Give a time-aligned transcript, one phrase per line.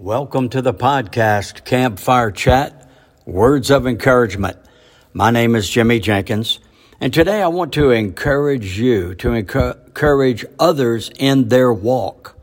[0.00, 2.88] Welcome to the podcast, Campfire Chat
[3.26, 4.56] Words of Encouragement.
[5.12, 6.60] My name is Jimmy Jenkins,
[7.00, 12.38] and today I want to encourage you to encourage others in their walk.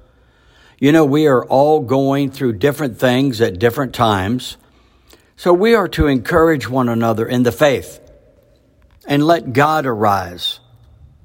[0.80, 4.58] You know, we are all going through different things at different times,
[5.38, 8.02] so we are to encourage one another in the faith
[9.08, 10.60] and let God arise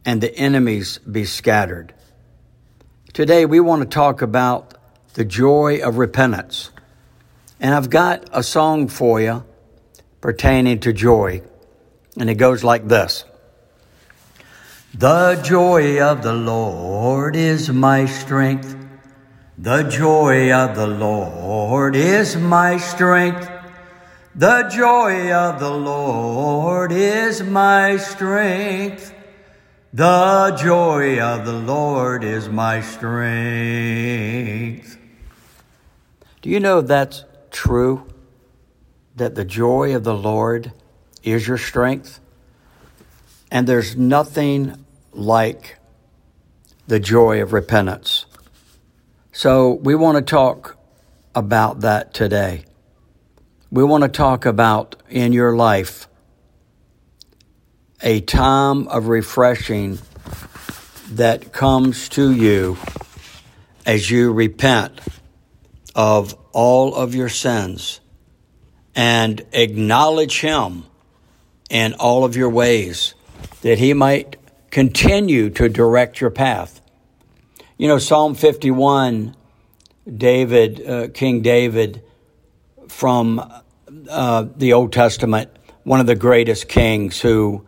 [0.05, 1.93] and the enemies be scattered.
[3.13, 4.75] Today we want to talk about
[5.15, 6.71] the joy of repentance.
[7.59, 9.45] And I've got a song for you
[10.21, 11.43] pertaining to joy.
[12.19, 13.25] And it goes like this
[14.95, 18.77] The joy of the Lord is my strength.
[19.59, 23.51] The joy of the Lord is my strength.
[24.35, 29.13] The joy of the Lord is my strength.
[29.93, 33.41] The joy of the Lord is my strength.
[36.43, 38.07] Do you know that's true?
[39.17, 40.73] That the joy of the Lord
[41.23, 42.21] is your strength?
[43.51, 45.79] And there's nothing like
[46.87, 48.25] the joy of repentance.
[49.33, 50.79] So we want to talk
[51.35, 52.65] about that today.
[53.71, 56.09] We want to talk about in your life
[58.03, 59.99] a time of refreshing
[61.11, 62.79] that comes to you
[63.85, 65.01] as you repent
[66.01, 68.01] of all of your sins
[68.95, 70.85] and acknowledge Him
[71.69, 73.15] in all of your ways
[73.61, 74.37] that He might
[74.71, 76.81] continue to direct your path.
[77.77, 79.37] You know, Psalm 51,
[80.11, 82.03] David, uh, King David
[82.89, 83.39] from
[84.09, 85.51] uh, the Old Testament,
[85.83, 87.67] one of the greatest kings who,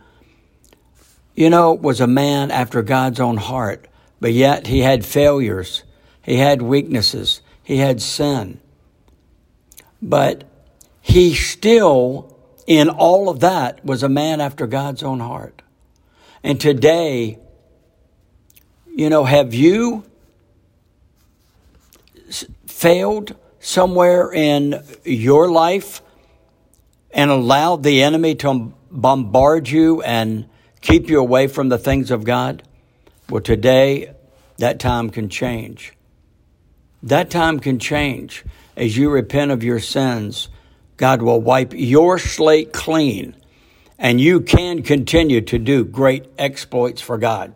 [1.35, 3.89] you know, was a man after God's own heart,
[4.21, 5.83] but yet he had failures,
[6.23, 8.61] he had weaknesses, he had sin.
[10.01, 10.45] But
[11.01, 15.63] he still, in all of that, was a man after God's own heart.
[16.43, 17.39] And today,
[18.95, 20.05] you know, have you
[22.67, 26.03] failed somewhere in your life
[27.13, 30.49] and allowed the enemy to bombard you and
[30.81, 32.63] keep you away from the things of God?
[33.31, 34.15] Well, today,
[34.59, 35.93] that time can change.
[37.03, 38.45] That time can change.
[38.77, 40.49] As you repent of your sins,
[40.97, 43.37] God will wipe your slate clean,
[43.99, 47.55] and you can continue to do great exploits for God.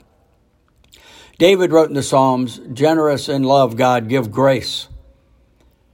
[1.39, 4.89] David wrote in the Psalms, Generous in love, God, give grace.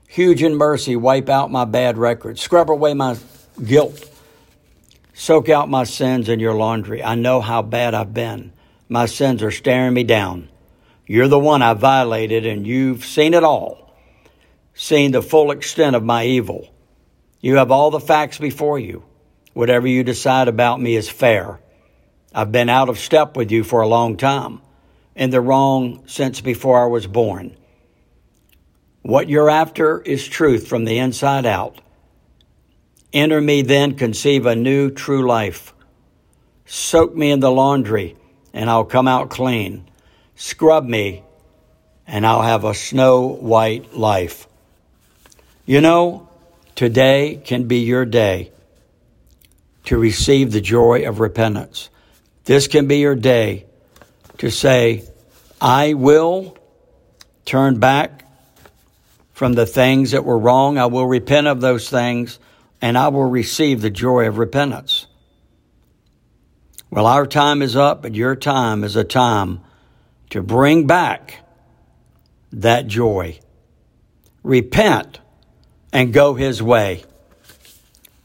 [0.07, 2.39] Huge in mercy, wipe out my bad record.
[2.39, 3.17] Scrub away my
[3.63, 4.09] guilt.
[5.13, 7.03] Soak out my sins in your laundry.
[7.03, 8.51] I know how bad I've been.
[8.89, 10.49] My sins are staring me down.
[11.05, 13.93] You're the one I violated, and you've seen it all,
[14.73, 16.73] seen the full extent of my evil.
[17.41, 19.03] You have all the facts before you.
[19.53, 21.59] Whatever you decide about me is fair.
[22.33, 24.61] I've been out of step with you for a long time,
[25.15, 27.55] in the wrong since before I was born.
[29.01, 31.81] What you're after is truth from the inside out.
[33.11, 35.73] Enter me then, conceive a new, true life.
[36.65, 38.15] Soak me in the laundry,
[38.53, 39.87] and I'll come out clean.
[40.35, 41.23] Scrub me,
[42.07, 44.47] and I'll have a snow white life.
[45.65, 46.27] You know,
[46.75, 48.51] today can be your day
[49.85, 51.89] to receive the joy of repentance.
[52.45, 53.65] This can be your day
[54.39, 55.03] to say,
[55.61, 56.57] I will
[57.45, 58.25] turn back
[59.33, 60.77] from the things that were wrong.
[60.77, 62.39] I will repent of those things
[62.81, 65.07] and I will receive the joy of repentance.
[66.89, 69.61] Well, our time is up, but your time is a time
[70.33, 71.41] to bring back
[72.51, 73.39] that joy.
[74.41, 75.19] Repent
[75.91, 77.03] and go his way.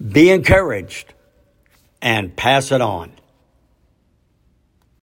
[0.00, 1.12] Be encouraged
[2.00, 3.12] and pass it on.